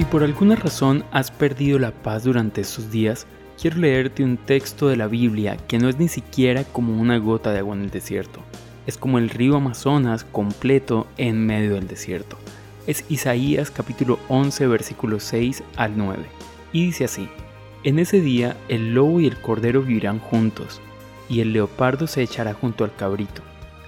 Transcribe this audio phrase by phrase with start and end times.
[0.00, 3.26] Si por alguna razón has perdido la paz durante estos días,
[3.60, 7.52] quiero leerte un texto de la Biblia que no es ni siquiera como una gota
[7.52, 8.40] de agua en el desierto.
[8.86, 12.38] Es como el río Amazonas completo en medio del desierto.
[12.86, 16.24] Es Isaías capítulo 11 versículos 6 al 9.
[16.72, 17.28] Y dice así,
[17.84, 20.80] En ese día el lobo y el cordero vivirán juntos,
[21.28, 23.42] y el leopardo se echará junto al cabrito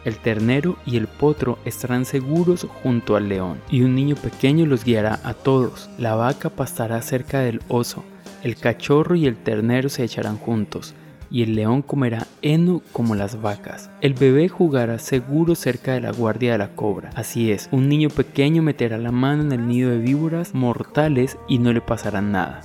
[0.05, 4.84] el ternero y el potro estarán seguros junto al león, y un niño pequeño los
[4.84, 5.91] guiará a todos.
[5.98, 8.05] La vaca pastará cerca del oso,
[8.43, 10.95] el cachorro y el ternero se echarán juntos,
[11.30, 13.91] y el león comerá heno como las vacas.
[14.01, 17.10] El bebé jugará seguro cerca de la guardia de la cobra.
[17.15, 21.59] Así es, un niño pequeño meterá la mano en el nido de víboras mortales y
[21.59, 22.60] no le pasará nada.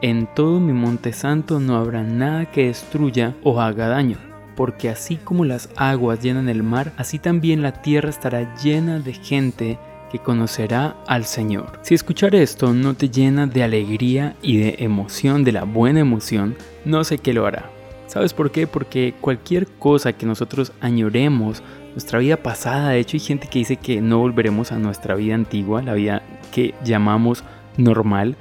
[0.00, 4.27] En todo mi monte santo no habrá nada que destruya o haga daño
[4.58, 9.12] porque así como las aguas llenan el mar, así también la tierra estará llena de
[9.12, 9.78] gente
[10.10, 11.78] que conocerá al Señor.
[11.82, 16.56] Si escuchar esto no te llena de alegría y de emoción, de la buena emoción,
[16.84, 17.70] no sé qué lo hará.
[18.08, 18.66] ¿Sabes por qué?
[18.66, 21.62] Porque cualquier cosa que nosotros añoremos,
[21.92, 25.36] nuestra vida pasada, de hecho hay gente que dice que no volveremos a nuestra vida
[25.36, 27.44] antigua, la vida que llamamos
[27.76, 28.34] normal,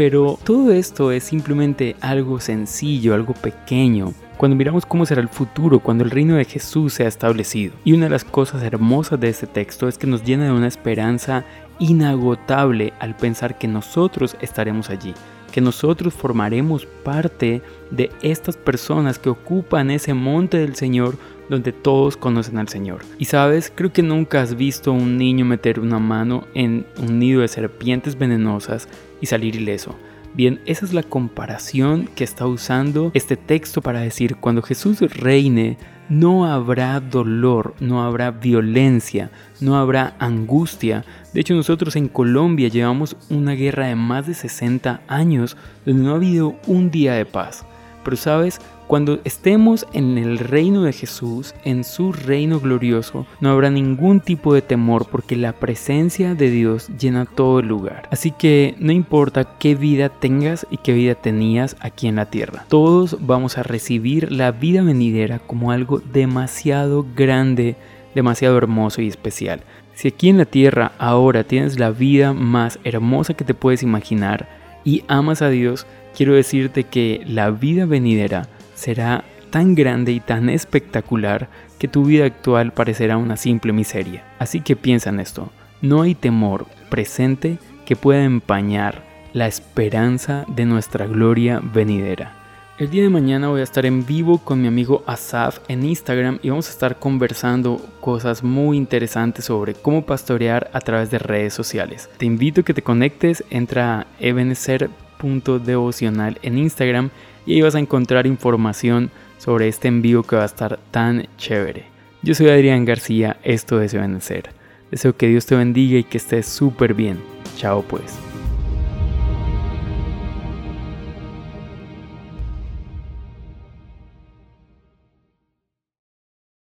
[0.00, 5.80] pero todo esto es simplemente algo sencillo, algo pequeño, cuando miramos cómo será el futuro
[5.80, 7.74] cuando el reino de Jesús sea establecido.
[7.84, 10.68] Y una de las cosas hermosas de este texto es que nos llena de una
[10.68, 11.44] esperanza
[11.78, 15.12] inagotable al pensar que nosotros estaremos allí,
[15.52, 21.18] que nosotros formaremos parte de estas personas que ocupan ese monte del Señor
[21.50, 23.02] donde todos conocen al Señor.
[23.18, 27.42] Y sabes, creo que nunca has visto un niño meter una mano en un nido
[27.42, 28.88] de serpientes venenosas
[29.20, 29.96] y salir ileso.
[30.32, 35.76] Bien, esa es la comparación que está usando este texto para decir, cuando Jesús reine,
[36.08, 41.04] no habrá dolor, no habrá violencia, no habrá angustia.
[41.32, 46.12] De hecho, nosotros en Colombia llevamos una guerra de más de 60 años donde no
[46.12, 47.64] ha habido un día de paz.
[48.04, 53.70] Pero sabes, cuando estemos en el reino de Jesús, en su reino glorioso, no habrá
[53.70, 58.08] ningún tipo de temor porque la presencia de Dios llena todo el lugar.
[58.10, 62.64] Así que no importa qué vida tengas y qué vida tenías aquí en la tierra,
[62.66, 67.76] todos vamos a recibir la vida venidera como algo demasiado grande,
[68.16, 69.60] demasiado hermoso y especial.
[69.94, 74.48] Si aquí en la tierra ahora tienes la vida más hermosa que te puedes imaginar
[74.84, 75.86] y amas a Dios,
[76.16, 78.48] quiero decirte que la vida venidera
[78.80, 81.48] será tan grande y tan espectacular
[81.78, 84.24] que tu vida actual parecerá una simple miseria.
[84.38, 85.50] Así que piensa en esto,
[85.82, 89.04] no hay temor presente que pueda empañar
[89.34, 92.36] la esperanza de nuestra gloria venidera.
[92.78, 96.38] El día de mañana voy a estar en vivo con mi amigo Asaf en Instagram
[96.42, 101.52] y vamos a estar conversando cosas muy interesantes sobre cómo pastorear a través de redes
[101.52, 102.08] sociales.
[102.16, 107.10] Te invito a que te conectes, entra a ebenecer.devocional en Instagram
[107.50, 111.84] y ahí vas a encontrar información sobre este envío que va a estar tan chévere.
[112.22, 114.50] Yo soy Adrián García, esto es Ebenecer.
[114.92, 117.18] Deseo que Dios te bendiga y que estés súper bien.
[117.56, 118.29] Chao pues.